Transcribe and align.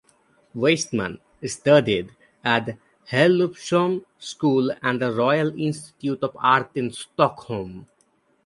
Westman 0.55 1.19
studied 1.45 2.09
at 2.43 2.75
Herlufsholm 3.11 4.03
School 4.17 4.71
and 4.81 4.99
the 4.99 5.11
Royal 5.13 5.55
Institute 5.55 6.23
of 6.23 6.35
Art 6.39 6.71
in 6.73 6.91
Stockholm. 6.91 7.85